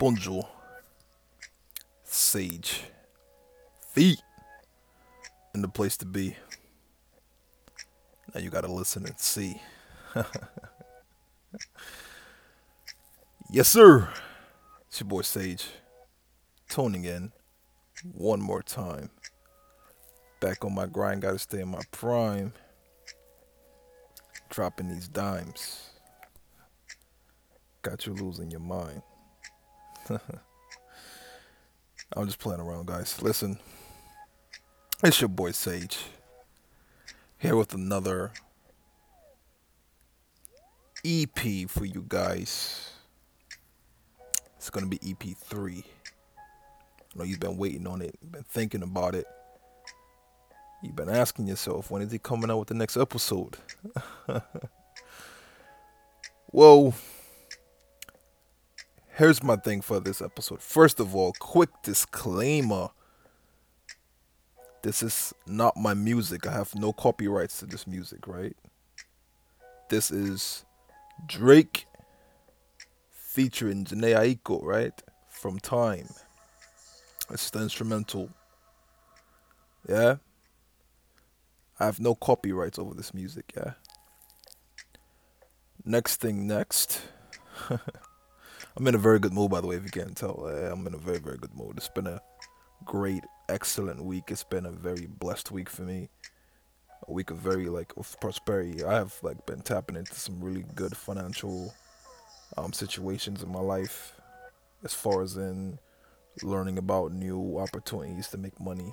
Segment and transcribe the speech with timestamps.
[0.00, 0.48] Bonjour.
[2.04, 2.84] Sage.
[3.92, 4.18] Feet.
[5.54, 6.38] In the place to be.
[8.32, 9.60] Now you gotta listen and see.
[13.50, 14.08] yes, sir.
[14.88, 15.66] It's your boy Sage.
[16.70, 17.32] Tuning in
[18.14, 19.10] one more time.
[20.40, 22.54] Back on my grind, gotta stay in my prime.
[24.48, 25.90] Dropping these dimes.
[27.82, 29.02] Got you losing your mind.
[32.16, 33.20] I'm just playing around, guys.
[33.22, 33.58] Listen,
[35.02, 35.98] it's your boy Sage
[37.38, 38.32] here with another
[41.04, 42.92] EP for you guys.
[44.56, 45.84] It's gonna be EP3.
[45.84, 49.26] I know you've been waiting on it, you've been thinking about it.
[50.82, 53.58] You've been asking yourself, when is he coming out with the next episode?
[56.52, 56.94] well,
[59.20, 60.62] here's my thing for this episode.
[60.62, 62.88] First of all, quick disclaimer.
[64.80, 66.46] This is not my music.
[66.46, 68.56] I have no copyrights to this music, right?
[69.90, 70.64] This is
[71.26, 71.84] Drake
[73.10, 75.02] featuring Jhené Aiko, right?
[75.28, 76.08] From Time.
[77.30, 78.30] It's the instrumental.
[79.86, 80.16] Yeah?
[81.78, 83.72] I have no copyrights over this music, yeah?
[85.84, 87.02] Next thing next.
[88.76, 90.46] I'm in a very good mood, by the way, if you can't tell.
[90.46, 91.74] I'm in a very, very good mood.
[91.76, 92.20] It's been a
[92.84, 94.24] great, excellent week.
[94.28, 96.08] It's been a very blessed week for me.
[97.08, 98.84] A week of very like of prosperity.
[98.84, 101.74] I have like been tapping into some really good financial
[102.56, 104.14] um, situations in my life,
[104.84, 105.78] as far as in
[106.42, 108.92] learning about new opportunities to make money.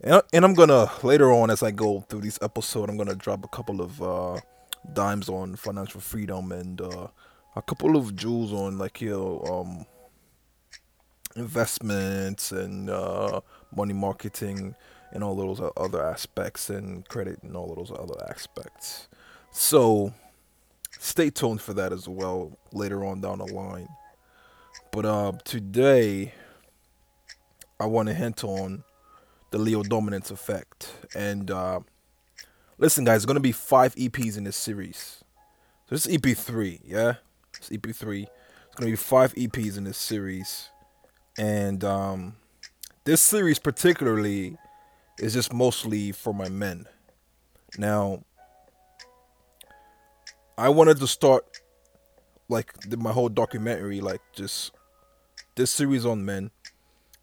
[0.00, 3.44] And, and I'm gonna later on as I go through this episode, I'm gonna drop
[3.44, 4.40] a couple of uh,
[4.92, 7.08] dimes on financial freedom and uh,
[7.56, 9.86] a couple of jewels on like you know um
[11.36, 13.40] investments and uh,
[13.74, 14.74] money marketing
[15.12, 19.08] and all those other aspects and credit and all those other aspects.
[19.50, 20.12] So
[20.98, 23.88] stay tuned for that as well later on down the line.
[24.92, 26.34] But uh, today
[27.78, 28.84] I want to hint on
[29.50, 30.92] the Leo dominance effect.
[31.14, 31.80] And uh,
[32.78, 35.22] listen, guys, it's to be five EPs in this series.
[35.88, 37.14] So this is EP three, yeah.
[37.70, 38.28] It's EP three.
[38.66, 40.70] It's to be five EPs in this series
[41.38, 42.36] and um,
[43.04, 44.56] this series particularly
[45.18, 46.86] is just mostly for my men.
[47.76, 48.24] Now,
[50.56, 51.44] I wanted to start
[52.48, 54.72] like my whole documentary, like just
[55.56, 56.50] this series on men.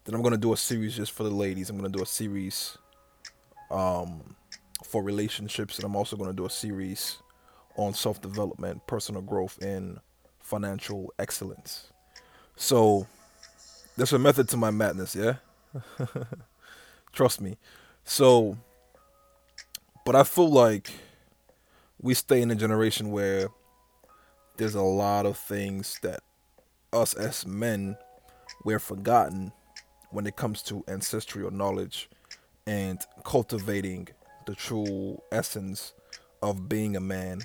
[0.04, 1.70] Then I'm gonna do a series just for the ladies.
[1.70, 2.76] I'm gonna do a series
[3.70, 4.36] um,
[4.84, 7.18] for relationships, and I'm also gonna do a series
[7.76, 10.00] on self development, personal growth, and
[10.52, 11.90] financial excellence.
[12.56, 13.06] So
[13.96, 15.36] there's a method to my madness, yeah?
[17.12, 17.56] Trust me.
[18.04, 18.58] So,
[20.04, 20.90] but I feel like
[22.02, 23.48] we stay in a generation where
[24.58, 26.20] there's a lot of things that
[26.92, 27.96] us as men
[28.62, 29.52] we're forgotten
[30.10, 32.10] when it comes to ancestral knowledge
[32.66, 34.06] and cultivating
[34.44, 35.94] the true essence
[36.42, 37.40] of being a man,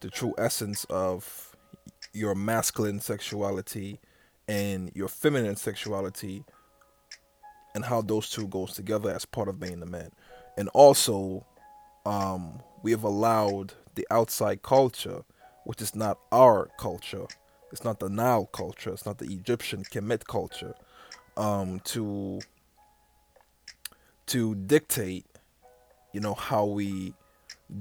[0.00, 1.47] the true essence of
[2.12, 4.00] your masculine sexuality
[4.46, 6.44] and your feminine sexuality
[7.74, 10.10] and how those two goes together as part of being a man.
[10.56, 11.46] And also
[12.06, 15.22] um, we have allowed the outside culture
[15.64, 17.26] which is not our culture
[17.72, 20.74] it's not the nile culture it's not the egyptian kemet culture
[21.36, 22.40] um, to
[24.26, 25.26] to dictate
[26.12, 27.12] you know how we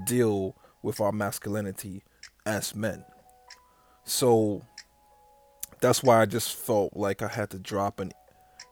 [0.05, 2.03] deal with our masculinity
[2.45, 3.05] as men
[4.07, 4.61] so
[5.81, 8.13] that's why I just felt like I had to drop an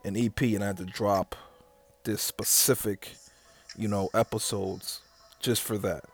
[0.05, 1.35] an EP and I had to drop
[2.03, 3.15] this specific,
[3.77, 5.01] you know, episodes
[5.39, 6.05] just for that.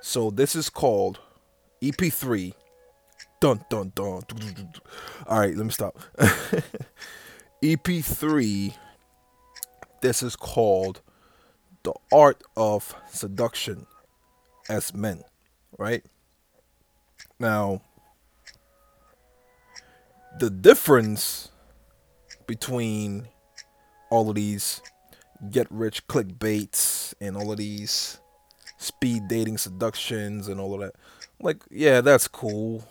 [0.00, 1.18] So this is called
[1.80, 2.52] EP3.
[3.40, 4.22] Dun dun dun.
[5.26, 5.98] All right, let me stop.
[7.62, 8.74] EP3.
[10.02, 11.00] This is called
[11.84, 13.86] The Art of Seduction
[14.68, 15.22] as Men,
[15.78, 16.04] right?
[17.38, 17.82] Now,
[20.38, 21.50] the difference
[22.46, 23.28] between
[24.10, 24.82] all of these
[25.50, 28.18] get rich clickbaits and all of these
[28.78, 30.94] speed dating seductions and all of that
[31.40, 32.86] like yeah that's cool.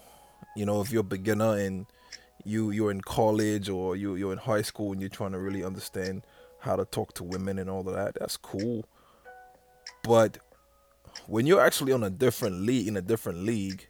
[0.56, 1.86] You know if you're a beginner and
[2.44, 5.64] you you're in college or you you're in high school and you're trying to really
[5.64, 6.24] understand
[6.60, 8.86] how to talk to women and all of that that's cool.
[10.04, 10.38] But
[11.28, 13.88] when you're actually on a different league in a different league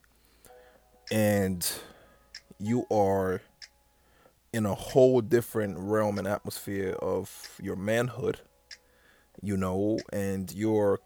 [1.11, 1.67] and
[2.61, 3.41] you are
[4.53, 8.39] in a whole different realm and atmosphere of your manhood,
[9.41, 10.99] you know, and you're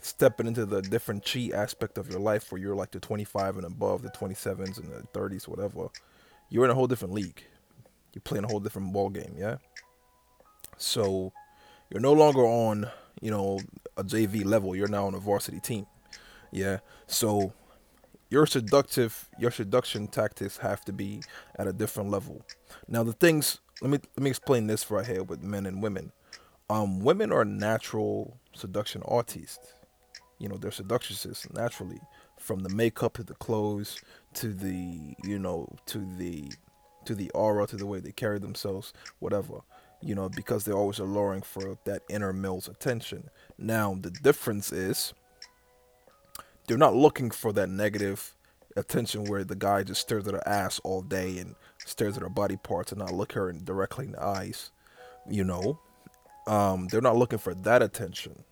[0.00, 3.64] stepping into the different chi aspect of your life where you're like the 25 and
[3.64, 5.88] above, the 27s and the 30s, whatever.
[6.50, 7.44] You're in a whole different league.
[8.12, 9.56] You're playing a whole different ball game, yeah.
[10.76, 11.32] So
[11.88, 12.88] you're no longer on,
[13.20, 13.60] you know,
[13.96, 14.74] a JV level.
[14.74, 15.86] You're now on a varsity team,
[16.50, 16.80] yeah.
[17.06, 17.52] So
[18.32, 21.22] your seductive your seduction tactics have to be
[21.56, 22.40] at a different level.
[22.88, 26.12] Now the things let me let me explain this right here with men and women.
[26.70, 29.74] Um, women are natural seduction artists.
[30.38, 32.00] You know, they're seductresses naturally,
[32.38, 34.00] from the makeup to the clothes
[34.34, 36.50] to the you know to the
[37.04, 39.60] to the aura to the way they carry themselves, whatever.
[40.00, 43.28] You know, because they're always alluring for that inner male's attention.
[43.58, 45.12] Now the difference is
[46.66, 48.34] they're not looking for that negative
[48.76, 51.54] attention where the guy just stares at her ass all day and
[51.84, 54.70] stares at her body parts and not look her in directly in the eyes.
[55.28, 55.80] You know,
[56.46, 58.44] um, they're not looking for that attention.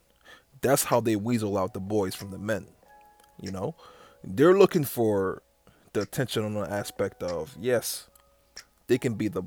[0.61, 2.67] That's how they weasel out the boys from the men.
[3.41, 3.75] You know,
[4.23, 5.43] they're looking for
[5.93, 8.09] the attention on the aspect of yes,
[8.87, 9.43] they can be the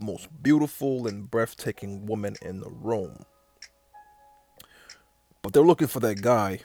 [0.00, 3.24] most beautiful and breathtaking woman in the room.
[5.42, 6.60] But they're looking for that guy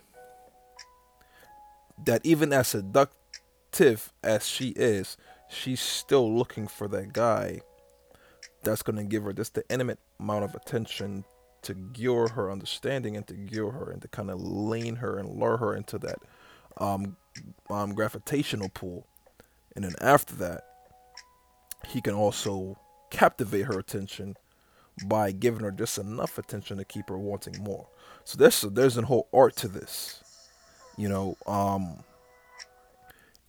[2.06, 5.18] that even as seductive as she is,
[5.50, 7.62] she's still looking for that guy
[8.63, 11.25] that's going to give her just the intimate amount of attention
[11.63, 15.30] to gear her understanding and to gear her and to kind of lean her and
[15.39, 16.19] lure her into that
[16.77, 17.18] um,
[17.69, 19.06] um, gravitational pull.
[19.75, 20.63] And then after that,
[21.88, 22.77] he can also
[23.09, 24.36] captivate her attention
[25.06, 27.88] by giving her just enough attention to keep her wanting more.
[28.24, 30.20] So there's there's a whole art to this
[31.01, 32.03] you know um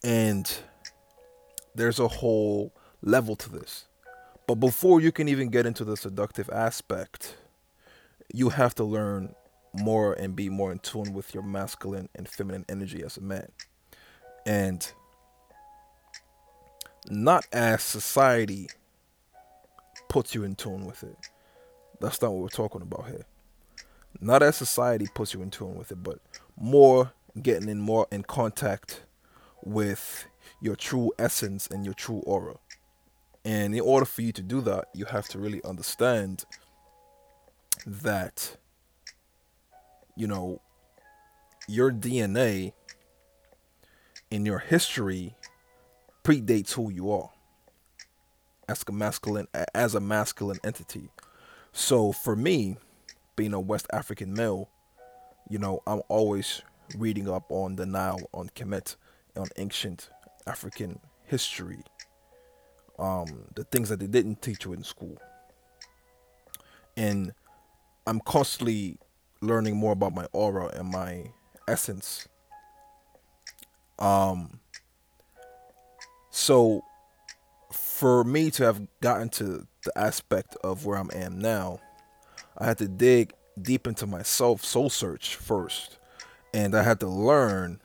[0.03, 0.59] and
[1.75, 2.73] there's a whole
[3.03, 3.87] level to this.
[4.47, 7.37] But before you can even get into the seductive aspect
[8.33, 9.35] you have to learn
[9.75, 13.49] more and be more in tune with your masculine and feminine energy as a man.
[14.47, 14.91] And
[17.11, 18.69] not as society
[20.09, 21.17] puts you in tune with it.
[22.01, 23.27] That's not what we're talking about here.
[24.21, 26.19] Not as society puts you in tune with it but
[26.57, 29.03] more getting in more in contact
[29.65, 30.27] with
[30.61, 32.57] your true essence and your true aura.
[33.45, 36.45] And in order for you to do that, you have to really understand
[37.87, 38.57] that,
[40.17, 40.61] you know,
[41.67, 42.73] your DNA
[44.31, 45.35] in your history
[46.25, 47.31] predates who you are
[48.69, 51.09] as a masculine as a masculine entity.
[51.73, 52.77] So for me,
[53.37, 54.69] being a West African male,
[55.49, 56.63] you know, I'm always
[56.97, 58.97] reading up on the Nile, on Kemet,
[59.37, 60.09] on ancient
[60.47, 61.83] African history,
[62.99, 65.17] um, the things that they didn't teach you in school.
[66.97, 67.33] And
[68.07, 68.99] I'm constantly
[69.41, 71.31] learning more about my aura and my
[71.67, 72.29] essence.
[73.99, 74.61] Um,
[76.31, 76.85] so
[77.73, 81.81] for me to have gotten to the aspect of where I am now,
[82.59, 85.99] I had to dig deep into myself, soul search first
[86.55, 87.81] and I had to learn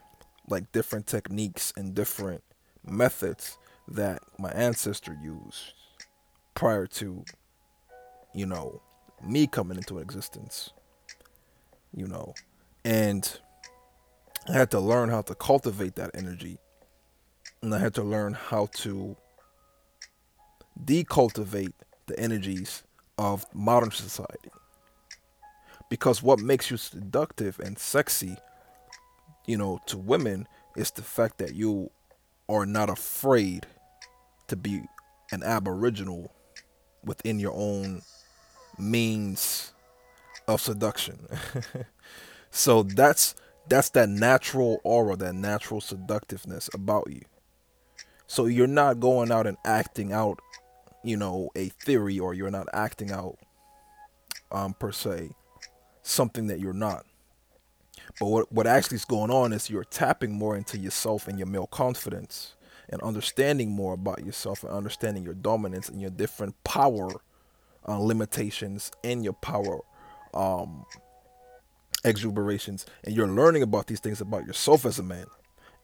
[0.50, 2.44] like different techniques and different
[2.86, 5.74] methods that my ancestor used
[6.54, 7.24] prior to
[8.34, 8.82] you know
[9.24, 10.72] me coming into existence
[11.96, 12.34] you know.
[12.86, 13.40] And
[14.48, 16.58] I had to learn how to cultivate that energy
[17.62, 19.18] and I had to learn how to
[20.86, 21.74] decultivate
[22.06, 22.84] the energies
[23.18, 24.52] of modern society.
[25.90, 28.38] Because what makes you seductive and sexy
[29.48, 31.90] you know, to women is the fact that you
[32.48, 33.66] are not afraid
[34.48, 34.82] to be
[35.32, 36.32] an aboriginal
[37.04, 38.02] within your own
[38.78, 39.74] means
[40.48, 41.28] of seduction.
[42.52, 43.36] so that's
[43.68, 47.22] that's that natural aura, that natural seductiveness about you.
[48.28, 50.40] So you're not going out and acting out,
[51.04, 53.38] you know, a theory or you're not acting out
[54.52, 55.32] um per se
[56.04, 57.07] something that you're not.
[58.20, 61.48] But what, what actually is going on is you're tapping more into yourself and your
[61.48, 62.56] male confidence
[62.90, 67.10] and understanding more about yourself and understanding your dominance and your different power
[67.88, 69.80] uh, limitations and your power
[70.34, 70.86] um,
[72.04, 72.86] exuberations.
[73.04, 75.26] And you're learning about these things about yourself as a man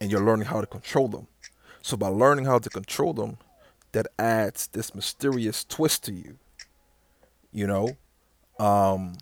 [0.02, 1.28] and you're learning how to control them.
[1.82, 3.38] So by learning how to control them,
[3.92, 6.40] that adds this mysterious twist to you.
[7.52, 7.98] You know,
[8.60, 9.18] um,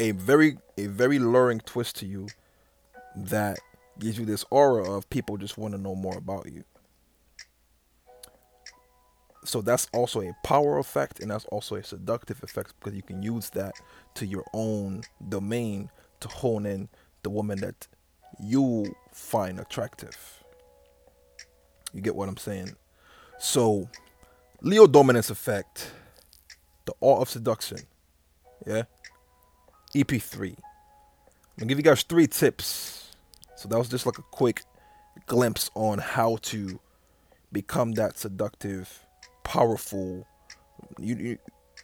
[0.00, 2.28] a very a very luring twist to you
[3.16, 3.58] that
[3.98, 6.64] gives you this aura of people just want to know more about you.
[9.46, 13.22] so that's also a power effect and that's also a seductive effect because you can
[13.22, 13.72] use that
[14.14, 15.88] to your own domain
[16.20, 16.88] to hone in
[17.22, 17.86] the woman that
[18.40, 20.42] you find attractive.
[21.92, 22.74] You get what I'm saying?
[23.38, 23.88] So,
[24.60, 25.92] Leo dominance effect,
[26.84, 27.78] the art of seduction.
[28.66, 28.84] Yeah.
[29.96, 30.50] EP3.
[30.50, 30.56] I'm
[31.58, 33.14] gonna give you guys three tips.
[33.56, 34.62] So that was just like a quick
[35.26, 36.78] glimpse on how to
[37.50, 39.06] become that seductive,
[39.42, 40.26] powerful.
[40.98, 41.38] You, you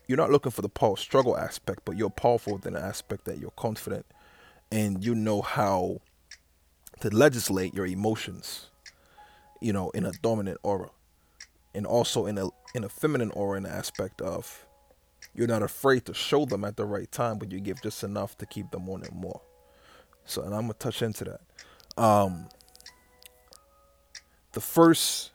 [0.07, 3.38] you're not looking for the power struggle aspect, but you're powerful in the aspect that
[3.38, 4.04] you're confident
[4.71, 6.00] and you know how
[7.00, 8.71] to legislate your emotions,
[9.61, 10.90] you know, in a dominant aura.
[11.75, 14.66] And also in a in a feminine aura in the aspect of
[15.35, 18.37] you're not afraid to show them at the right time, but you give just enough
[18.39, 19.41] to keep them wanting more.
[20.25, 22.03] So and I'm gonna touch into that.
[22.03, 22.49] Um
[24.53, 25.31] the first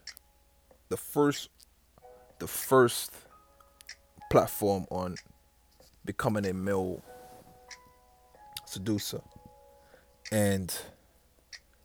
[0.89, 1.49] the first
[2.39, 3.11] the first
[4.29, 5.15] platform on
[6.05, 7.03] becoming a male
[8.65, 9.21] seducer.
[10.31, 10.73] And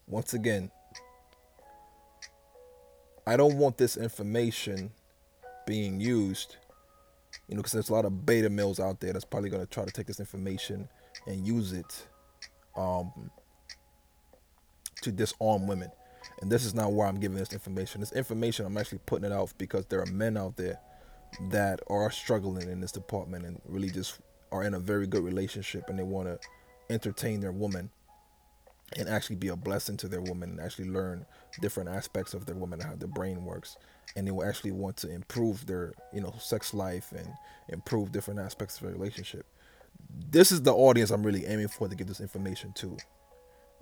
[0.06, 0.70] once again,
[3.26, 4.90] I don't want this information
[5.64, 6.56] being used,
[7.52, 9.68] you know, because there's a lot of beta males out there that's probably going to
[9.70, 10.88] try to take this information
[11.26, 12.06] and use it
[12.78, 13.30] um,
[15.02, 15.90] to disarm women.
[16.40, 18.00] And this is not why I'm giving this information.
[18.00, 20.80] This information, I'm actually putting it out because there are men out there
[21.50, 25.90] that are struggling in this department and really just are in a very good relationship
[25.90, 26.38] and they want to
[26.88, 27.90] entertain their woman
[28.96, 31.26] and actually be a blessing to their woman and actually learn
[31.60, 33.76] different aspects of their woman and how their brain works.
[34.16, 37.28] And they will actually want to improve their you know sex life and
[37.68, 39.46] improve different aspects of their relationship.
[40.30, 42.96] This is the audience i'm really aiming for to get this information to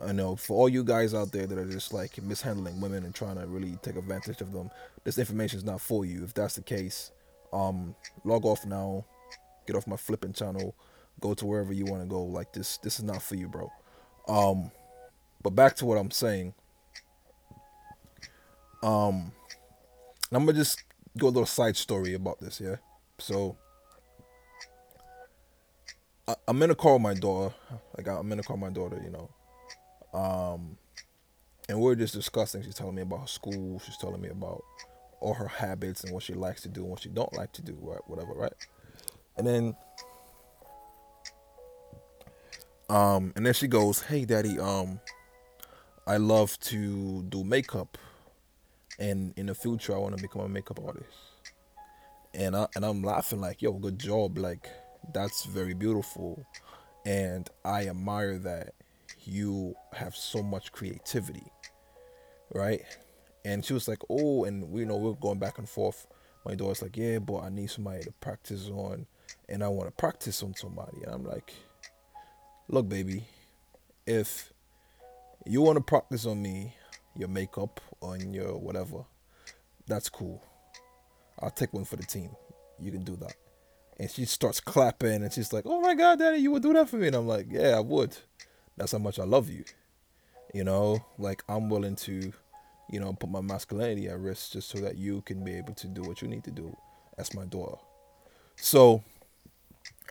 [0.03, 3.15] i know for all you guys out there that are just like mishandling women and
[3.15, 4.71] trying to really take advantage of them
[5.05, 6.23] this information is not for you.
[6.25, 7.11] If that's the case
[7.53, 9.05] um log off now.
[9.67, 10.75] Get off my flipping channel.
[11.21, 12.23] Go to wherever you want to go.
[12.23, 13.71] Like this this is not for you bro.
[14.29, 14.71] Um
[15.43, 16.55] but back to what i'm saying.
[18.83, 19.33] Um
[20.33, 20.83] i'm gonna just
[21.19, 22.77] go a little side story about this yeah?
[23.19, 23.57] So
[26.29, 27.55] I, i'm in a call my daughter.
[27.97, 29.31] Like i'm in a call my daughter you know.
[30.19, 30.77] Um
[31.69, 34.65] and we're just discussing she's telling me about her school she's telling me about
[35.21, 37.63] all her habits and what she likes to do and what she don't like to
[37.63, 38.53] do right whatever right?
[39.37, 39.77] And then
[42.91, 45.01] um, and then she goes, "Hey, daddy, um,
[46.07, 47.99] I love to do makeup,
[48.99, 51.07] and in the future, I want to become a makeup artist."
[52.35, 54.39] And I and I'm laughing like, "Yo, good job!
[54.39, 54.69] Like,
[55.13, 56.45] that's very beautiful,
[57.05, 58.75] and I admire that
[59.25, 61.53] you have so much creativity,
[62.55, 62.83] right?"
[63.45, 66.07] And she was like, "Oh," and we you know we're going back and forth.
[66.45, 69.07] My daughter's like, "Yeah, but I need somebody to practice on,
[69.49, 71.53] and I want to practice on somebody." And I'm like
[72.71, 73.25] look, baby,
[74.07, 74.50] if
[75.47, 76.75] you want to practice on me,
[77.17, 79.05] your makeup, on your whatever,
[79.87, 80.43] that's cool.
[81.41, 82.31] I'll take one for the team.
[82.79, 83.35] You can do that.
[83.99, 86.89] And she starts clapping and she's like, Oh my God, Daddy, you would do that
[86.89, 87.09] for me.
[87.09, 88.17] And I'm like, Yeah, I would.
[88.77, 89.65] That's how much I love you.
[90.55, 92.33] You know, like I'm willing to,
[92.91, 95.87] you know, put my masculinity at risk just so that you can be able to
[95.87, 96.77] do what you need to do
[97.19, 97.77] as my daughter.
[98.57, 99.03] So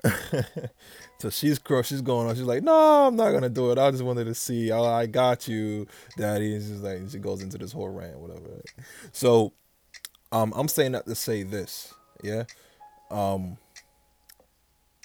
[1.19, 2.35] so she's crushed, she's going on.
[2.35, 3.77] She's like, no, I'm not gonna do it.
[3.77, 4.71] I just wanted to see.
[4.71, 6.55] I, I got you, daddy.
[6.55, 8.61] And she's like, she goes into this whole rant, whatever.
[9.11, 9.53] So,
[10.31, 12.43] um, I'm saying that to say this, yeah.
[13.11, 13.57] Um,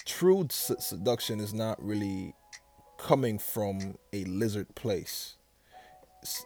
[0.04, 2.34] true seduction is not really
[2.98, 5.36] coming from a lizard place.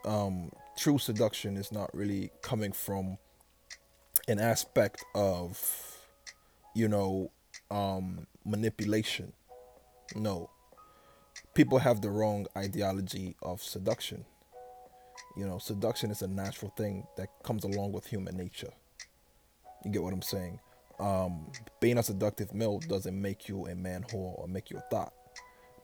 [0.05, 3.19] Um, true seduction is not really coming from
[4.27, 5.61] an aspect of,
[6.75, 7.31] you know,
[7.71, 9.33] um, manipulation.
[10.15, 10.51] No.
[11.55, 14.25] People have the wrong ideology of seduction.
[15.37, 18.73] You know, seduction is a natural thing that comes along with human nature.
[19.85, 20.61] You get what I'm saying?
[20.99, 24.83] Um, being a seductive male doesn't make you a man whore or make you a
[24.91, 25.13] thought.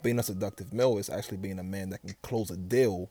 [0.03, 3.11] Being a seductive male is actually being a man that can close a deal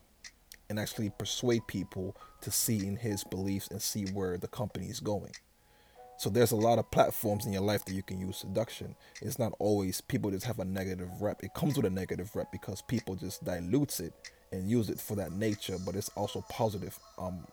[0.70, 5.00] and actually persuade people to see in his beliefs and see where the company is
[5.00, 5.32] going.
[6.24, 8.96] So there's a lot of platforms in your life that you can use seduction.
[9.22, 11.44] It's not always people just have a negative rep.
[11.44, 14.14] It comes with a negative rep because people just dilutes it
[14.54, 17.46] and use it for that nature, but it's also positive um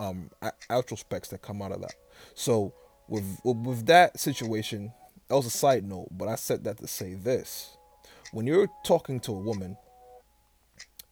[0.00, 0.30] um
[0.68, 1.94] retrospects that come out of that.
[2.34, 2.74] So
[3.06, 4.92] with with that situation,
[5.28, 7.76] that was a side note, but I said that to say this.
[8.32, 9.76] When you're talking to a woman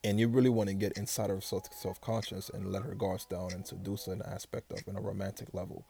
[0.05, 3.27] and you really want to get inside of self self conscious and let her guards
[3.27, 5.85] down and seduce her in an aspect of in a romantic level,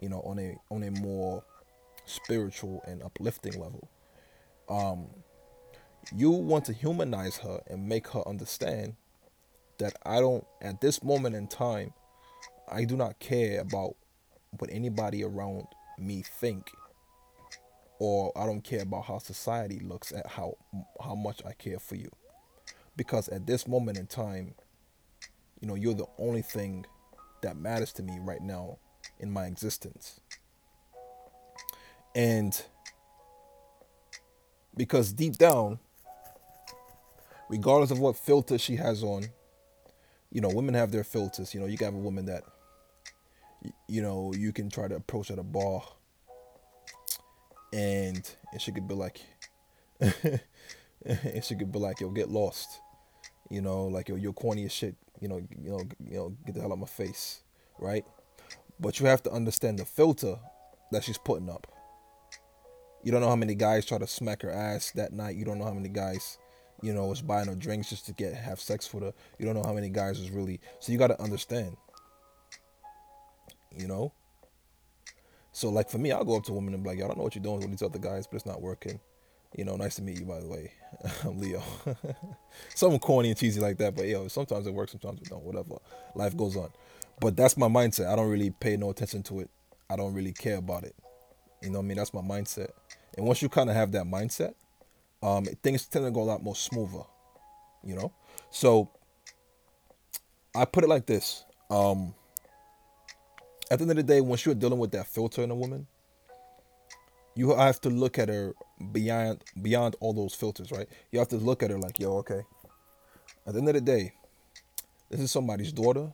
[0.00, 1.44] you know, on a on a more
[2.04, 3.88] spiritual and uplifting level.
[4.68, 5.08] Um,
[6.14, 8.94] you want to humanize her and make her understand
[9.78, 11.92] that I don't at this moment in time,
[12.70, 13.96] I do not care about
[14.58, 15.66] what anybody around
[15.98, 16.70] me think
[17.98, 20.54] or I don't care about how society looks at how
[21.02, 22.10] how much I care for you
[22.96, 24.54] because at this moment in time,
[25.60, 26.86] you know, you're the only thing
[27.42, 28.78] that matters to me right now
[29.18, 30.20] in my existence.
[32.14, 32.60] And
[34.76, 35.78] because deep down,
[37.48, 39.26] regardless of what filter she has on,
[40.32, 41.54] you know, women have their filters.
[41.54, 42.44] You know, you can have a woman that,
[43.88, 45.82] you know, you can try to approach at a bar
[47.72, 49.20] and, and she could be like,
[50.00, 52.80] and she could be like, yo, get lost.
[53.50, 54.96] You know, like yo, you're corny as shit.
[55.20, 57.40] You know, you know, you know, get the hell out of my face,
[57.78, 58.04] right?
[58.78, 60.38] But you have to understand the filter
[60.92, 61.66] that she's putting up.
[63.02, 65.36] You don't know how many guys try to smack her ass that night.
[65.36, 66.38] You don't know how many guys,
[66.82, 69.12] you know, was buying her drinks just to get have sex with her.
[69.38, 70.60] You don't know how many guys was really.
[70.80, 71.76] So you got to understand.
[73.76, 74.12] You know.
[75.52, 77.16] So like for me, I'll go up to a woman and be like, "I don't
[77.16, 79.00] know what you're doing with these other guys, but it's not working."
[79.56, 80.72] You know, nice to meet you, by the way.
[81.24, 81.62] I'm Leo.
[82.74, 85.44] Something corny and cheesy like that, but yo, sometimes it works, sometimes it don't.
[85.44, 85.76] Whatever.
[86.14, 86.70] Life goes on.
[87.20, 88.12] But that's my mindset.
[88.12, 89.50] I don't really pay no attention to it.
[89.88, 90.94] I don't really care about it.
[91.62, 91.96] You know what I mean?
[91.96, 92.70] That's my mindset.
[93.16, 94.54] And once you kind of have that mindset,
[95.22, 97.04] um, things tend to go a lot more smoother.
[97.82, 98.12] You know?
[98.50, 98.90] So
[100.54, 101.44] I put it like this.
[101.70, 102.14] Um,
[103.70, 105.86] at the end of the day, once you're dealing with that filter in a woman,
[107.34, 108.54] you have to look at her
[108.92, 110.88] beyond beyond all those filters, right?
[111.10, 112.42] You have to look at her like, yo, okay.
[113.46, 114.14] At the end of the day,
[115.10, 116.12] this is somebody's daughter.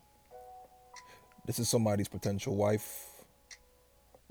[1.44, 3.08] This is somebody's potential wife.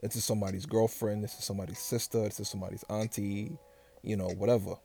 [0.02, 1.24] This is somebody's girlfriend.
[1.24, 2.24] This is somebody's sister.
[2.24, 3.58] This is somebody's auntie.
[4.02, 4.76] You know, whatever.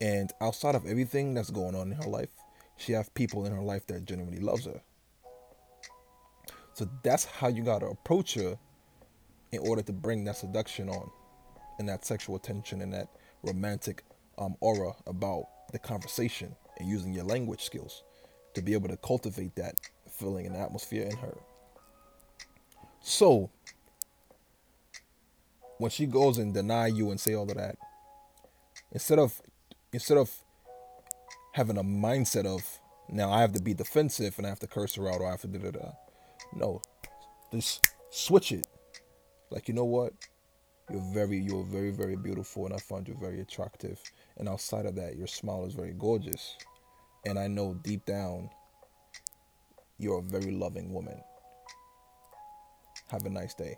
[0.00, 2.28] And outside of everything that's going on in her life,
[2.76, 4.80] she have people in her life that genuinely loves her.
[6.74, 8.58] So that's how you gotta approach her
[9.52, 11.10] in order to bring that seduction on
[11.78, 13.08] and that sexual tension and that
[13.42, 14.04] romantic
[14.38, 18.04] um, aura about the conversation and using your language skills
[18.54, 19.74] to be able to cultivate that
[20.20, 21.36] feeling and atmosphere in her.
[23.00, 23.50] So,
[25.78, 27.76] when she goes and deny you and say all of that,
[28.92, 29.40] instead of
[29.92, 30.30] instead of
[31.54, 32.62] having a mindset of
[33.08, 35.30] now I have to be defensive and I have to curse her out or I
[35.30, 35.92] have to da da da,
[36.54, 36.82] no,
[37.52, 38.66] just switch it.
[39.50, 40.12] Like you know what?
[40.90, 43.98] You're very you're very very beautiful and i find you very attractive.
[44.36, 46.56] And outside of that your smile is very gorgeous.
[47.24, 48.50] And i know deep down
[50.00, 51.20] you're a very loving woman.
[53.10, 53.76] Have a nice day.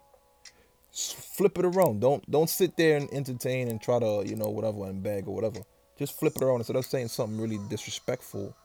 [0.93, 2.01] Flip it around.
[2.01, 5.35] Don't don't sit there and entertain and try to you know whatever and beg or
[5.35, 5.61] whatever.
[5.99, 8.57] Just flip it around instead of saying something really disrespectful.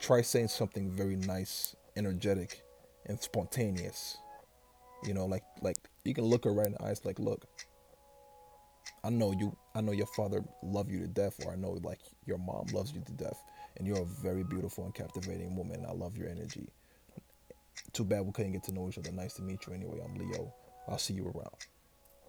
[0.00, 2.62] Try saying something very nice energetic
[3.06, 4.18] and spontaneous.
[5.04, 7.46] You know like like you can look her right in the eyes like, look,
[9.02, 12.00] I know you I know your father loved you to death, or I know like
[12.26, 13.42] your mom loves you to death,
[13.76, 15.84] and you're a very beautiful and captivating woman.
[15.88, 16.68] I love your energy.
[17.92, 19.12] Too bad we couldn't get to know each other.
[19.12, 20.00] Nice to meet you anyway.
[20.04, 20.52] I'm Leo.
[20.88, 21.54] I'll see you around.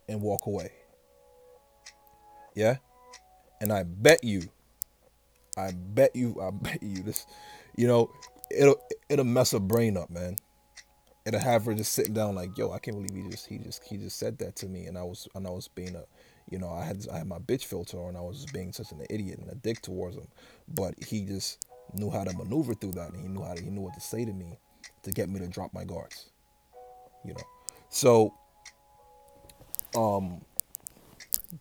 [0.07, 0.71] And walk away.
[2.55, 2.77] Yeah?
[3.61, 4.43] And I bet you,
[5.57, 7.25] I bet you, I bet you this,
[7.75, 8.11] you know,
[8.51, 8.77] it'll
[9.09, 10.35] it'll mess her brain up, man
[11.25, 13.83] it'll have her just sitting down like, yo, I can't believe he just he just
[13.83, 16.03] he just said that to me, and I was and I was being a,
[16.49, 19.05] you know, I had I had my bitch filter on, I was being such an
[19.09, 20.27] idiot and a dick towards him,
[20.67, 23.69] but he just knew how to maneuver through that, and he knew how to, he
[23.69, 24.59] knew what to say to me
[25.03, 26.29] to get me to drop my guards,
[27.23, 27.43] you know,
[27.89, 28.33] so,
[29.95, 30.41] um,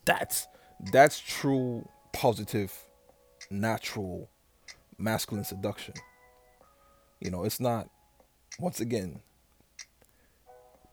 [0.05, 0.47] that's
[0.93, 2.73] that's true positive,
[3.51, 4.29] natural,
[4.99, 5.95] masculine seduction.
[7.21, 7.89] You know, it's not
[8.59, 9.21] once again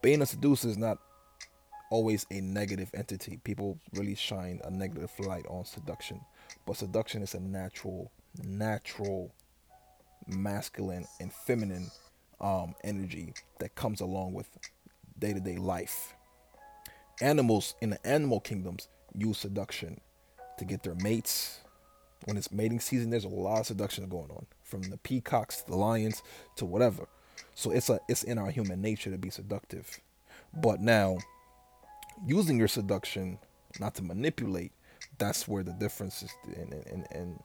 [0.01, 0.97] being a seducer is not
[1.91, 3.39] always a negative entity.
[3.43, 6.19] People really shine a negative light on seduction,
[6.65, 8.11] but seduction is a natural,
[8.43, 9.31] natural,
[10.27, 11.91] masculine and feminine
[12.39, 14.47] um, energy that comes along with
[15.19, 16.15] day-to-day life.
[17.21, 20.01] Animals in the animal kingdoms use seduction
[20.57, 21.59] to get their mates.
[22.25, 25.71] When it's mating season, there's a lot of seduction going on, from the peacocks to
[25.71, 26.23] the lions
[26.55, 27.07] to whatever.
[27.55, 29.99] So it's a it's in our human nature to be seductive.
[30.53, 31.17] But now
[32.25, 33.37] using your seduction
[33.79, 34.71] not to manipulate,
[35.17, 37.39] that's where the difference is and, and, and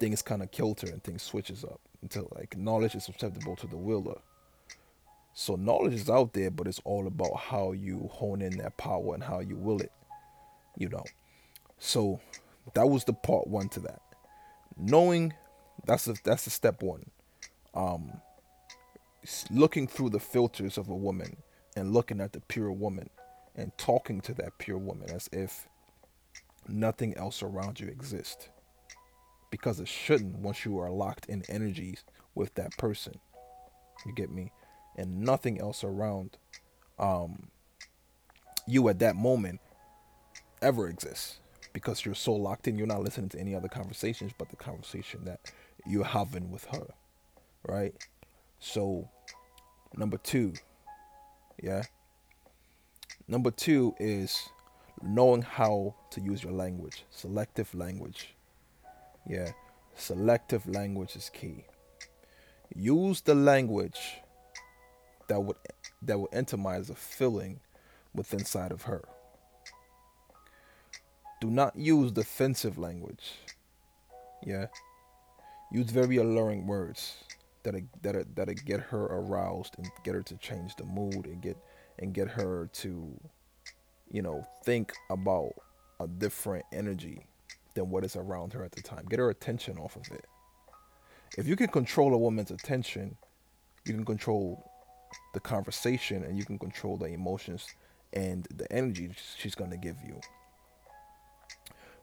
[0.00, 3.76] things kind of kilter and things switches up until like knowledge is susceptible to the
[3.76, 4.18] willer.
[5.32, 9.14] So knowledge is out there, but it's all about how you hone in that power
[9.14, 9.92] and how you will it.
[10.76, 11.04] You know.
[11.78, 12.20] So
[12.74, 14.00] that was the part one to that.
[14.76, 15.34] Knowing
[15.86, 17.04] that's the that's the step one.
[17.74, 18.12] Um
[19.50, 21.36] looking through the filters of a woman
[21.76, 23.08] and looking at the pure woman
[23.56, 25.68] and talking to that pure woman as if
[26.68, 28.48] nothing else around you exists
[29.50, 33.14] because it shouldn't once you are locked in energies with that person.
[34.04, 34.52] You get me?
[34.96, 36.36] And nothing else around
[36.98, 37.48] um,
[38.66, 39.60] you at that moment
[40.62, 41.38] ever exists
[41.72, 42.78] because you're so locked in.
[42.78, 45.40] You're not listening to any other conversations but the conversation that
[45.86, 46.86] you're having with her,
[47.66, 47.94] right?
[48.58, 49.08] So,
[49.96, 50.54] number two,
[51.62, 51.82] yeah.
[53.26, 54.48] Number two is
[55.02, 58.34] knowing how to use your language, selective language.
[59.28, 59.52] Yeah,
[59.94, 61.64] selective language is key.
[62.74, 64.20] Use the language
[65.28, 65.56] that would
[66.02, 67.60] that would intimise a feeling
[68.14, 69.04] within inside of her.
[71.40, 73.32] Do not use defensive language.
[74.44, 74.66] Yeah.
[75.72, 77.24] Use very alluring words
[77.62, 81.56] that that that get her aroused and get her to change the mood and get
[81.98, 83.20] and get her to
[84.10, 85.52] you know think about
[86.00, 87.26] a different energy
[87.74, 89.04] than what is around her at the time.
[89.08, 90.26] Get her attention off of it.
[91.36, 93.16] If you can control a woman's attention,
[93.84, 94.70] you can control
[95.32, 97.66] the conversation and you can control the emotions
[98.12, 100.20] and the energy she's going to give you.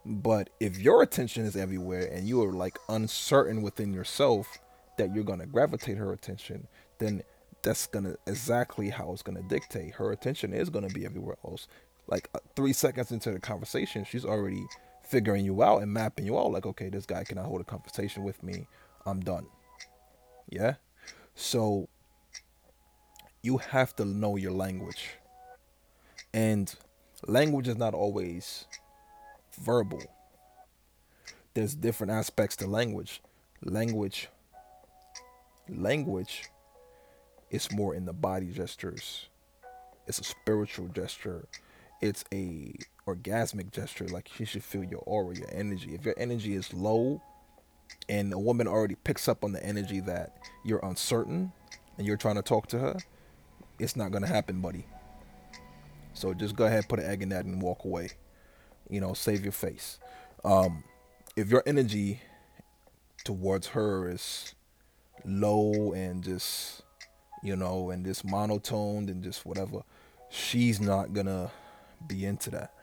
[0.06, 4.58] But if your attention is everywhere and you are like uncertain within yourself
[4.98, 6.68] that you're going to gravitate her attention,
[7.00, 7.24] then
[7.64, 9.96] that's to exactly how it's to dictate.
[9.96, 11.68] Her attention is to be everywhere else.
[12.08, 14.66] Like uh, three seconds into the conversation, she's already
[15.04, 18.24] figuring you out and mapping you out like okay this guy cannot hold a conversation
[18.24, 18.68] with me?
[19.06, 19.48] I'm done.
[20.50, 20.76] Yeah?
[21.36, 21.90] So
[23.42, 25.10] you have to know your language.
[26.34, 26.74] And
[27.28, 28.66] language is not always
[29.60, 30.02] verbal.
[31.54, 33.22] There's different aspects to language.
[33.64, 34.30] Language
[35.70, 36.51] language
[37.52, 39.28] is more in the body gestures
[40.08, 41.48] it's a spiritual gesture
[42.02, 42.74] it's a
[43.08, 44.08] orgasmic gesture.
[44.08, 45.94] Like you should feel your aura, your energy.
[45.94, 47.22] If your energy is low
[48.10, 51.52] and a woman already picks up on the energy that you're uncertain
[51.98, 52.98] and you're trying to talk to her,
[53.80, 54.86] it's not gonna happen, buddy.
[56.14, 58.10] So just go ahead, put an egg in that and walk away.
[58.90, 60.00] You know, save your face.
[60.44, 60.84] Um,
[61.36, 62.22] if your energy
[63.24, 64.56] towards her is
[65.24, 66.82] low and just
[67.44, 69.84] you know and just monotoned and just whatever,
[70.30, 71.52] she's not gonna
[72.08, 72.74] be into that.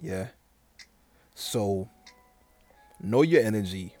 [0.00, 0.28] Yeah.
[1.34, 1.88] So
[3.00, 3.94] know your energy.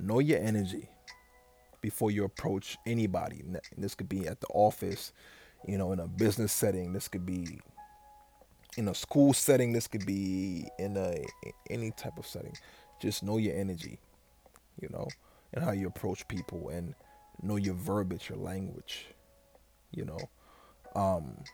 [0.00, 0.88] Know your energy
[1.80, 3.42] before you approach anybody.
[3.76, 5.12] This could be at the office,
[5.66, 6.92] you know, in a business setting.
[6.92, 7.60] This could be
[8.76, 9.72] in a school setting.
[9.72, 11.24] This could be in a
[11.68, 12.56] any type of setting.
[13.00, 13.98] Just know your energy,
[14.80, 15.08] you know,
[15.52, 16.94] and how you approach people, and
[17.42, 19.06] know your verbiage, your language,
[19.92, 20.18] you know.
[20.94, 21.44] Um,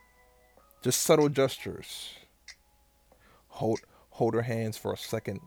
[0.83, 2.15] just subtle gestures
[3.55, 5.41] hold hold her hands for a second,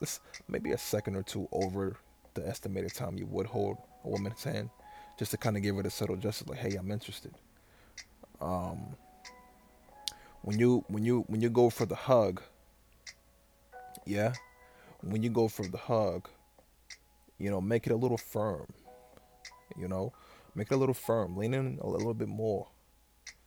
[0.00, 1.96] this maybe a second or two over
[2.34, 4.70] the estimated time you would hold a woman's hand,
[5.18, 7.34] just to kind of give her the subtle gesture like, "Hey, I'm interested."
[8.40, 8.96] Um,
[10.42, 12.42] when you when you when you go for the hug,
[14.06, 14.34] yeah,
[15.02, 16.28] when you go for the hug,
[17.38, 18.66] you know, make it a little firm.
[19.76, 20.12] You know,
[20.54, 21.36] make it a little firm.
[21.36, 22.68] Lean in a little bit more.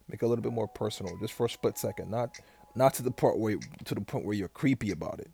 [0.07, 2.09] Make it a little bit more personal, just for a split second.
[2.09, 2.37] Not
[2.75, 5.31] not to the part where to the point where you're creepy about it.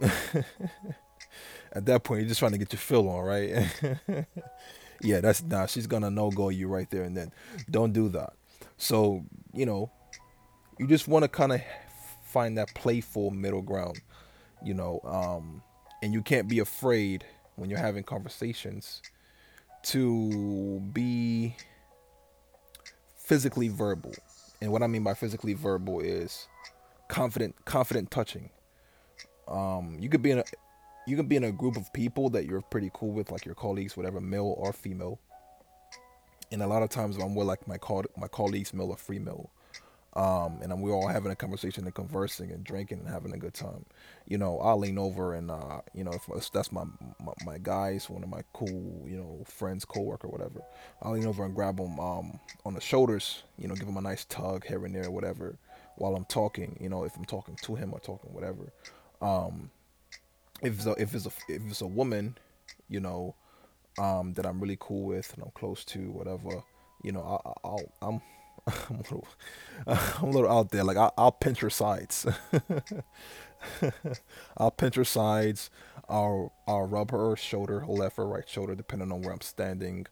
[1.72, 3.66] At that point, you're just trying to get your fill on, right?
[5.02, 5.66] yeah, that's nah.
[5.66, 7.32] She's gonna no go you right there and then.
[7.70, 8.34] Don't do that.
[8.76, 9.90] So you know,
[10.78, 11.60] you just want to kind of
[12.24, 14.00] find that playful middle ground,
[14.62, 15.62] you know, um,
[16.02, 17.24] and you can't be afraid
[17.56, 19.02] when you're having conversations
[19.84, 21.54] to be
[23.16, 24.14] physically verbal
[24.60, 26.48] and what I mean by physically verbal is
[27.08, 28.50] confident confident touching.
[29.46, 30.44] Um, you could be in a
[31.06, 33.54] you can be in a group of people that you're pretty cool with, like your
[33.54, 35.18] colleagues, whatever, male or female.
[36.50, 39.50] And a lot of times I'm with like my call my colleagues, male or female,
[40.18, 43.54] um, and we're all having a conversation and conversing and drinking and having a good
[43.54, 43.84] time.
[44.26, 46.82] You know, I'll lean over and uh, you know, if that's my,
[47.24, 50.60] my, my guys, one of my cool, you know, friends, coworker, whatever.
[51.02, 53.44] I'll lean over and grab them um, on the shoulders.
[53.58, 55.56] You know, give him a nice tug here and there, whatever,
[55.94, 56.76] while I'm talking.
[56.80, 58.72] You know, if I'm talking to him or talking whatever.
[59.22, 59.70] Um,
[60.62, 62.36] if it's a, if it's a if it's a woman,
[62.88, 63.36] you know,
[64.00, 66.64] um, that I'm really cool with and I'm close to, whatever,
[67.04, 68.20] you know, I, I'll, I'm
[68.90, 69.28] I'm a little,
[69.86, 70.84] I'm a little out there.
[70.84, 72.26] Like I, I'll pinch her sides.
[74.56, 75.70] I'll pinch her sides.
[76.08, 80.06] I'll I'll rub her shoulder, her left or right shoulder, depending on where I'm standing.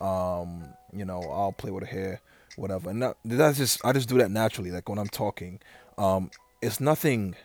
[0.00, 2.20] Um, you know, I'll play with her hair,
[2.56, 2.90] whatever.
[2.90, 4.70] And that, that's just I just do that naturally.
[4.70, 5.60] Like when I'm talking,
[5.98, 7.36] um, it's nothing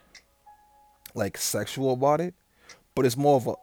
[1.13, 2.33] like sexual about it,
[2.95, 3.53] but it's more of a.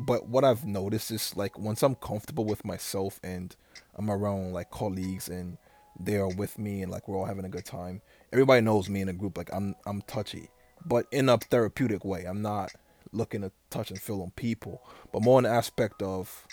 [0.00, 3.54] But what I've noticed is like once I'm comfortable with myself and
[3.94, 5.56] I'm around like colleagues and
[5.98, 8.02] they are with me and like we're all having a good time.
[8.32, 9.36] Everybody knows me in a group.
[9.36, 10.48] Like I'm I'm touchy,
[10.84, 12.24] but in a therapeutic way.
[12.24, 12.72] I'm not
[13.12, 16.46] looking to touch and feel on people, but more the aspect of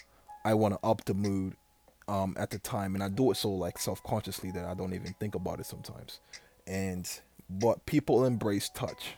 [0.45, 1.55] I want to up the mood
[2.07, 4.93] um, at the time, and I do it so like self consciously that I don't
[4.93, 6.19] even think about it sometimes.
[6.67, 7.09] And
[7.49, 9.15] but people embrace touch.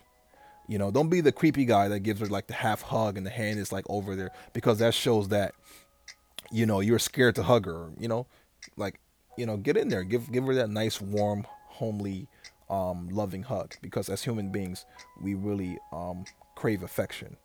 [0.68, 3.26] You know, don't be the creepy guy that gives her like the half hug and
[3.26, 5.54] the hand is like over there because that shows that
[6.52, 7.90] you know you're scared to hug her.
[8.00, 8.28] You know,
[8.78, 9.00] like
[9.38, 12.28] you know, get in there, give give her that nice, warm, homely,
[12.70, 13.76] um, loving hug.
[13.82, 14.86] Because as human beings,
[15.22, 17.38] we really um, crave affection,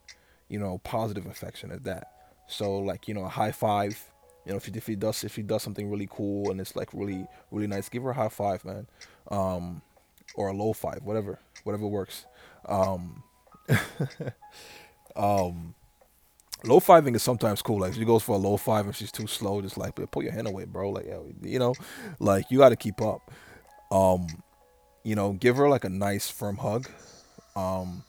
[0.48, 2.12] you know, positive affection at that.
[2.46, 4.02] So like you know, a high five.
[4.44, 6.74] You know, if she, if he does if she does something really cool and it's
[6.74, 8.86] like really really nice, give her a high five, man,
[9.30, 9.82] um,
[10.34, 12.24] or a low five, whatever whatever works.
[12.66, 13.22] Um,
[15.16, 15.74] um,
[16.64, 17.80] low fiving is sometimes cool.
[17.80, 20.32] Like she goes for a low five and she's too slow, just like pull your
[20.32, 20.90] hand away, bro.
[20.90, 21.06] Like
[21.42, 21.74] you know,
[22.18, 23.30] like you got to keep up.
[23.90, 24.26] Um,
[25.04, 26.88] you know, give her like a nice firm hug.
[27.56, 28.04] Um,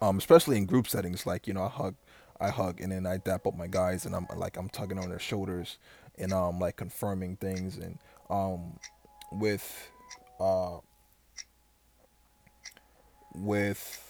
[0.00, 1.94] um, especially in group settings, like you know, I hug,
[2.40, 5.08] I hug, and then I dap up my guys, and I'm like I'm tugging on
[5.08, 5.78] their shoulders,
[6.18, 7.98] and um, like confirming things, and
[8.30, 8.78] um,
[9.32, 9.90] with
[10.38, 10.78] uh,
[13.34, 14.05] with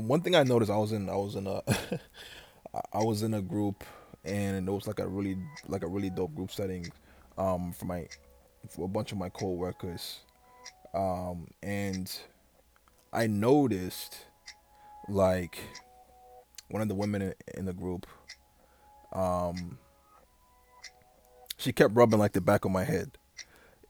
[0.00, 1.62] one thing I noticed, I was in I was in a
[2.92, 3.84] I was in a group
[4.24, 5.36] and it was like a really
[5.68, 6.90] like a really dope group setting
[7.36, 8.06] um for my
[8.70, 10.20] for a bunch of my co-workers.
[10.94, 12.10] Um and
[13.12, 14.16] I noticed
[15.08, 15.58] like
[16.70, 18.06] one of the women in the group
[19.12, 19.78] um
[21.58, 23.18] she kept rubbing like the back of my head.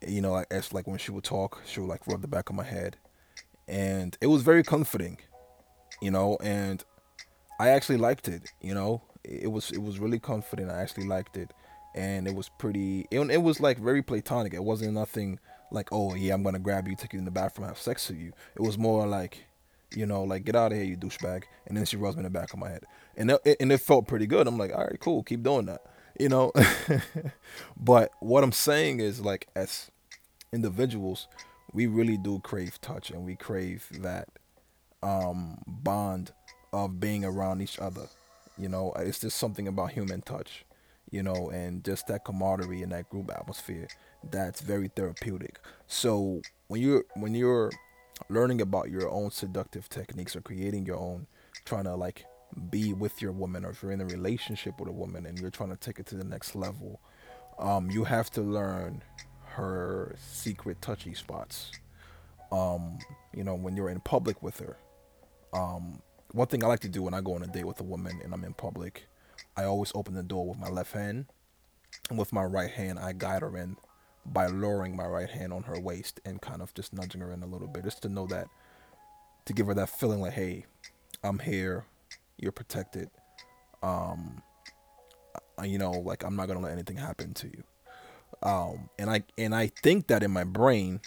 [0.04, 2.50] You know like as like when she would talk she would like rub the back
[2.50, 2.96] of my head.
[3.68, 5.18] And it was very comforting
[6.02, 6.84] you know, and
[7.58, 8.50] I actually liked it.
[8.60, 10.70] You know, it was it was really confident.
[10.70, 11.52] I actually liked it,
[11.94, 13.06] and it was pretty.
[13.10, 14.52] It, it was like very platonic.
[14.52, 15.38] It wasn't nothing
[15.70, 18.18] like, oh yeah, I'm gonna grab you, take you in the bathroom, have sex with
[18.18, 18.32] you.
[18.56, 19.44] It was more like,
[19.94, 21.44] you know, like get out of here, you douchebag.
[21.66, 22.84] And then she rubs me in the back of my head,
[23.16, 24.48] and it, and it felt pretty good.
[24.48, 25.82] I'm like, all right, cool, keep doing that.
[26.18, 26.52] You know,
[27.76, 29.90] but what I'm saying is like as
[30.52, 31.28] individuals,
[31.72, 34.28] we really do crave touch, and we crave that
[35.02, 36.32] um, bond
[36.72, 38.06] of being around each other.
[38.58, 40.64] You know, it's just something about human touch,
[41.10, 43.88] you know, and just that camaraderie and that group atmosphere
[44.30, 45.58] that's very therapeutic.
[45.86, 47.72] So when you're when you're
[48.28, 51.26] learning about your own seductive techniques or creating your own,
[51.64, 52.24] trying to like
[52.70, 55.50] be with your woman, or if you're in a relationship with a woman and you're
[55.50, 57.00] trying to take it to the next level,
[57.58, 59.02] um, you have to learn
[59.44, 61.72] her secret touchy spots.
[62.50, 62.98] Um,
[63.34, 64.76] you know, when you're in public with her,
[65.52, 66.00] um,
[66.32, 68.20] one thing I like to do when I go on a date with a woman
[68.22, 69.06] and I'm in public,
[69.56, 71.26] I always open the door with my left hand,
[72.08, 73.76] and with my right hand I guide her in
[74.24, 77.42] by lowering my right hand on her waist and kind of just nudging her in
[77.42, 78.46] a little bit, just to know that,
[79.46, 80.64] to give her that feeling like, hey,
[81.22, 81.84] I'm here,
[82.38, 83.10] you're protected,
[83.82, 84.42] um,
[85.62, 87.64] you know, like I'm not gonna let anything happen to you.
[88.42, 91.00] Um, and I and I think that in my brain,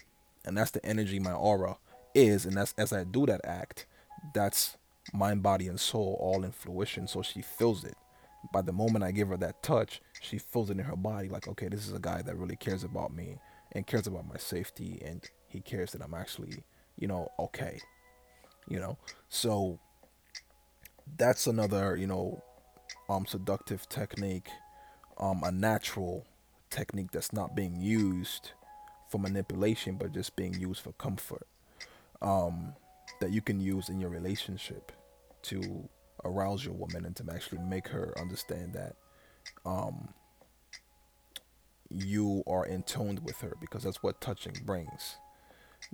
[0.45, 1.77] and that's the energy my aura
[2.13, 3.87] is, and that's as I do that act,
[4.33, 4.77] that's
[5.13, 7.07] mind, body, and soul all in fruition.
[7.07, 7.95] So she feels it.
[8.53, 11.47] By the moment I give her that touch, she feels it in her body like,
[11.47, 13.37] okay, this is a guy that really cares about me
[13.71, 16.63] and cares about my safety and he cares that I'm actually,
[16.97, 17.79] you know, okay.
[18.67, 18.97] You know?
[19.29, 19.79] So
[21.17, 22.43] that's another, you know,
[23.09, 24.49] um seductive technique,
[25.17, 26.25] um, a natural
[26.69, 28.51] technique that's not being used
[29.09, 31.47] for manipulation but just being used for comfort.
[32.21, 32.73] Um
[33.19, 34.91] that you can use in your relationship
[35.43, 35.87] to
[36.23, 38.95] arouse your woman and to actually make her understand that
[39.65, 40.09] um,
[41.89, 42.83] you are in
[43.23, 45.17] with her because that's what touching brings.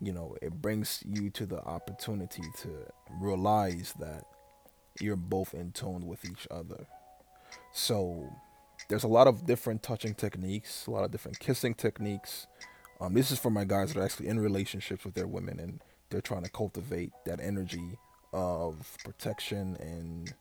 [0.02, 2.70] You know, it brings you to the opportunity to
[3.20, 4.24] realize that
[5.00, 5.72] you're both in
[6.08, 6.88] with each other.
[7.74, 8.30] So
[8.88, 12.48] there's a lot of different touching techniques, a lot of different kissing techniques.
[13.00, 15.82] Um, this is for my guys that are actually in relationships with their women and
[16.12, 17.98] they're trying to cultivate that energy
[18.34, 20.34] of protection and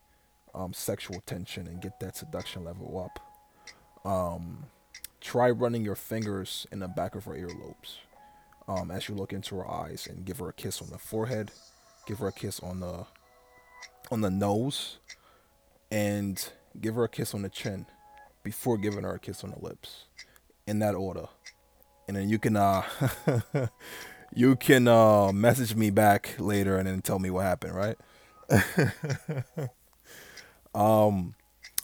[0.54, 3.18] um, sexual tension and get that seduction level up.
[4.04, 4.66] Um,
[5.20, 7.98] try running your fingers in the back of her earlobes
[8.70, 11.50] um, as you look into her eyes and give her a kiss on the forehead,
[12.06, 13.06] give her a kiss on the
[14.10, 14.98] on the nose,
[15.90, 17.86] and give her a kiss on the chin
[18.42, 20.04] before giving her a kiss on the lips,
[20.66, 21.26] in that order.
[22.06, 22.82] And then you can uh
[24.34, 27.96] you can uh message me back later and then tell me what happened, right?
[30.74, 31.34] um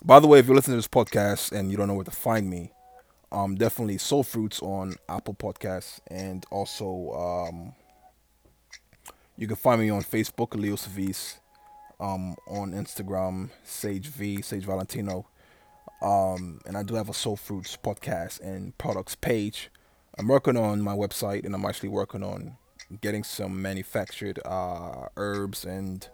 [0.05, 2.11] by the way, if you're listening to this podcast and you don't know where to
[2.11, 2.71] find me,
[3.33, 7.75] um, definitely Soul Fruits on Apple Podcasts, and also um,
[9.37, 11.39] you can find me on Facebook, Leo Savis,
[11.99, 15.27] um, on Instagram, Sage V, Sage Valentino,
[16.03, 19.71] um, and I do have a Soul Fruits podcast and products page.
[20.19, 22.57] I'm working on my website, and I'm actually working on
[23.03, 26.09] getting some manufactured uh, herbs and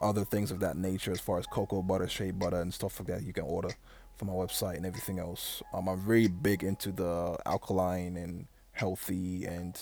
[0.00, 3.08] other things of that nature, as far as cocoa butter, shea butter, and stuff like
[3.08, 3.24] that.
[3.24, 3.70] You can order
[4.16, 5.60] from my website and everything else.
[5.74, 9.76] Um, I'm very big into the alkaline and healthy and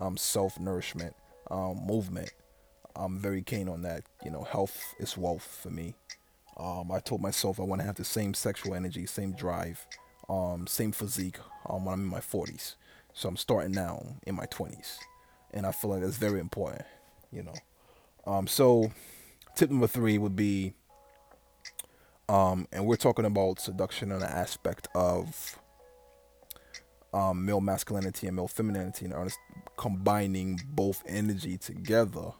[0.00, 1.14] um, self nourishment
[1.50, 2.30] um, movement.
[2.94, 4.02] I'm very keen on that.
[4.22, 5.94] You know, health is wealth for me.
[6.58, 9.86] Um, I told myself I want to have the same sexual energy, same drive,
[10.28, 11.38] um, same physique
[11.70, 12.74] um, when I'm in my 40s.
[13.18, 14.98] So I'm starting now in my 20s,
[15.50, 16.84] and I feel like that's very important.
[17.32, 17.54] You know,
[18.32, 18.92] um, so
[19.56, 20.74] tip number three would be
[22.28, 25.58] um, and we're talking about seduction in an aspect of
[27.12, 29.32] um, male masculinity and male femininity and
[29.76, 32.30] combining both energy together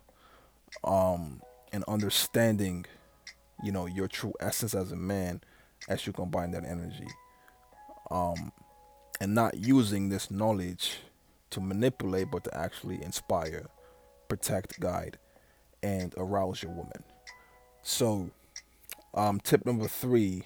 [0.85, 2.87] um, and understanding,
[3.65, 5.41] you know, your true essence as a man
[5.89, 7.09] as you combine that energy.
[8.13, 8.53] Um,
[9.21, 10.99] and not using this knowledge
[11.51, 13.67] to manipulate, but to actually inspire,
[14.29, 15.19] protect, guide,
[15.83, 17.03] and arouse your woman.
[17.83, 18.31] So,
[19.15, 20.45] um, tip number three.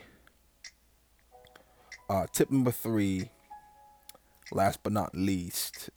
[2.08, 3.30] Uh, tip number three,
[4.50, 5.88] last but not least,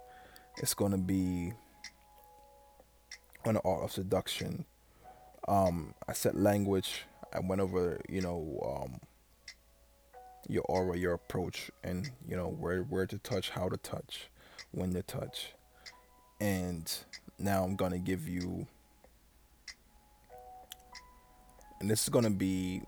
[0.56, 1.52] it's going to be
[3.44, 4.64] on the art of seduction.
[5.46, 7.04] Um, I said language.
[7.34, 9.00] I went over, you know, um,
[10.48, 14.28] your aura, your approach, and you know where where to touch, how to touch,
[14.72, 15.54] when to touch,
[16.40, 16.92] and
[17.38, 18.66] now I'm gonna give you
[21.80, 22.82] and this is to be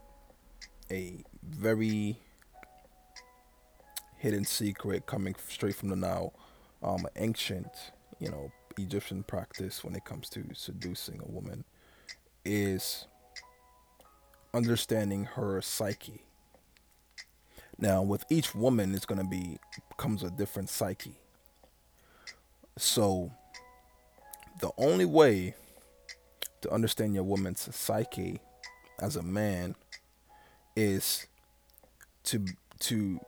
[0.91, 2.19] a very
[4.17, 6.33] hidden secret coming straight from the now
[6.83, 7.69] um, ancient
[8.19, 11.65] you know egyptian practice when it comes to seducing a woman
[12.45, 13.07] is
[14.55, 16.23] understanding her psyche
[17.81, 19.59] now with each woman it's going to be
[19.97, 21.15] comes a different psyche.
[22.79, 23.31] So
[24.61, 25.55] the only way
[26.63, 28.41] to understand your woman's psyche
[28.99, 29.75] as a man
[30.77, 31.27] is
[32.25, 32.45] to
[32.81, 33.21] to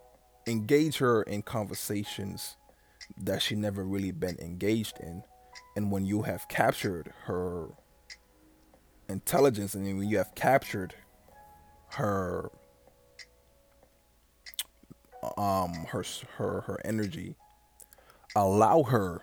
[0.47, 2.57] engage her in conversations
[3.17, 5.23] that she never really been engaged in.
[5.77, 7.69] And when you have captured her
[9.09, 10.95] intelligence and when you have captured
[11.91, 12.51] her
[15.39, 16.05] um her
[16.37, 17.35] her her energy
[18.35, 19.23] allow her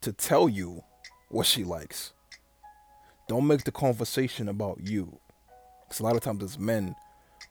[0.00, 0.82] to tell you
[1.28, 2.12] what she likes
[3.28, 5.18] don't make the conversation about you
[5.92, 6.96] because a lot of times as men,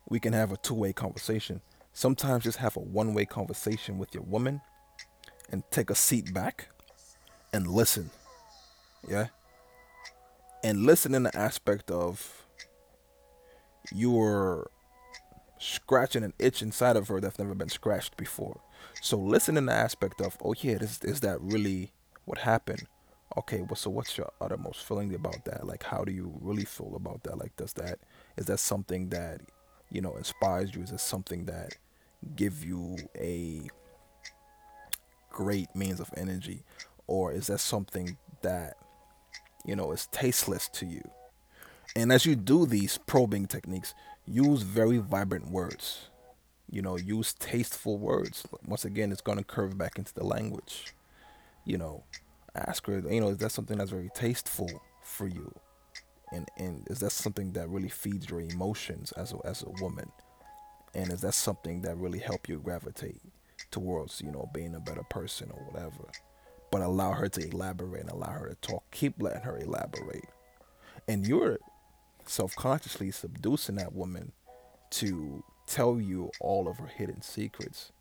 [0.09, 1.61] we can have a two way conversation.
[1.93, 4.61] Sometimes just have a one way conversation with your woman
[5.51, 6.69] and take a seat back
[7.53, 8.09] and listen.
[9.07, 9.27] Yeah?
[10.63, 12.47] And listen in the aspect of
[13.93, 14.71] you're
[15.61, 18.59] scratching an itch inside of her that's never been scratched before.
[18.99, 21.91] So listen in the aspect of, oh yeah, this is that really
[22.25, 22.87] what happened?
[23.37, 25.65] Okay, well, so what's your uttermost feeling about that?
[25.65, 27.37] Like, how do you really feel about that?
[27.37, 27.99] Like, does that
[28.37, 29.41] is that something that
[29.91, 30.81] you know inspires you?
[30.81, 31.77] Is that something that
[32.35, 33.69] give you a
[35.29, 36.63] great means of energy,
[37.07, 38.77] or is that something that
[39.63, 41.07] you know is tasteless to you?
[41.95, 43.93] And as you do these probing techniques,
[44.27, 46.09] use very vibrant words.
[46.69, 48.45] You know, use tasteful words.
[48.65, 50.93] Once again, it's going to curve back into the language.
[51.65, 52.03] You know,
[52.55, 54.69] ask her, you know, is that something that's very tasteful
[55.03, 55.53] for you?
[56.31, 60.09] and and is that something that really feeds your emotions as a as a woman
[60.93, 63.21] and is that something that really help you gravitate
[63.71, 66.09] towards you know being a better person or whatever
[66.71, 70.25] but allow her to elaborate and allow her to talk keep letting her elaborate
[71.07, 71.57] and you're
[72.25, 74.31] self-consciously seducing that woman
[74.91, 77.91] to tell you all of her hidden secrets.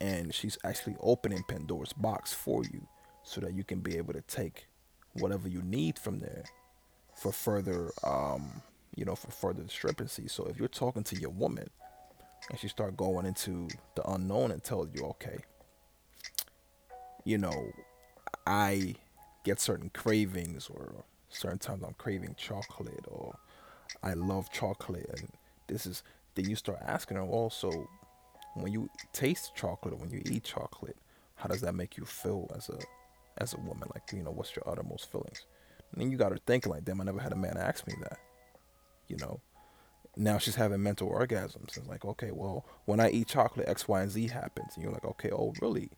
[0.00, 2.86] And she's actually opening pandora's box for you
[3.22, 4.66] so that you can be able to take
[5.14, 6.44] whatever you need from there
[7.14, 8.62] for further um
[8.96, 10.26] you know for further discrepancy.
[10.26, 11.68] So if you're talking to your woman
[12.50, 15.38] and she start going into the unknown and tells you okay
[17.24, 17.72] you know
[18.46, 18.94] i
[19.44, 23.34] get certain cravings or certain times i'm craving chocolate or
[24.02, 25.28] i love chocolate and
[25.66, 26.02] this is
[26.34, 27.88] then you start asking her also
[28.54, 30.96] when you taste chocolate or when you eat chocolate
[31.42, 32.78] how does that make you feel as a
[33.38, 33.88] as a woman?
[33.92, 35.46] Like you know what's your uttermost feelings?
[35.92, 37.94] And then you got her thinking like damn i never had a man ask me
[38.00, 38.18] that
[39.08, 39.40] you know?
[40.16, 41.76] Now she's having mental orgasms.
[41.76, 44.74] And like okay well when i eat chocolate x y and z happens.
[44.74, 45.90] And you're like okay oh really?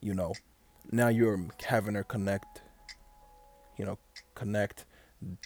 [0.00, 0.34] You know?
[0.92, 2.62] Now you're having her connect
[3.76, 3.98] you know
[4.34, 4.84] connect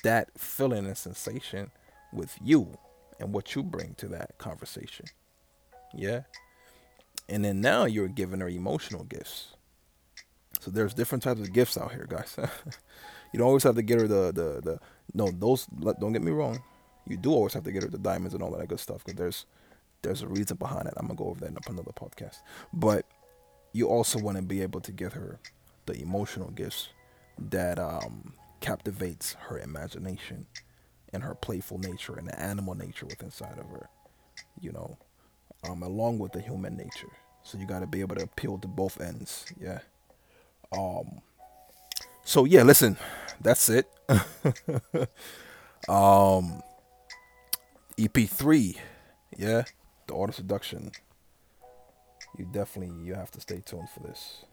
[0.02, 1.70] that feeling and sensation
[2.12, 2.78] with you
[3.20, 5.06] and what you bring to that conversation.
[5.94, 6.22] Yeah?
[7.28, 9.54] And then now you're giving her emotional gifts.
[10.60, 12.36] So there's different types of gifts out here guys.
[13.32, 14.80] You don't always have to get her the the, the
[15.14, 16.62] no those don't get me wrong.
[17.06, 19.18] You do always have to get her the diamonds and all that good stuff because
[19.18, 19.46] there's
[20.02, 20.94] there's a reason behind it.
[20.96, 22.38] I'm gonna go over that in another podcast.
[22.72, 23.04] But
[23.72, 25.38] you also want to be able to get her
[25.86, 26.88] the emotional gifts
[27.50, 30.46] that um, captivates her imagination
[31.12, 33.88] and her playful nature and the animal nature within inside of her.
[34.60, 34.98] You know,
[35.68, 37.12] um, along with the human nature.
[37.42, 39.46] So you got to be able to appeal to both ends.
[39.60, 39.80] Yeah.
[40.72, 41.20] Um.
[42.24, 42.96] So yeah, listen,
[43.40, 43.88] that's it.
[45.88, 46.62] um
[47.96, 48.76] EP3,
[49.36, 49.64] yeah,
[50.06, 50.92] the art of seduction.
[52.36, 54.44] You definitely you have to stay tuned for this.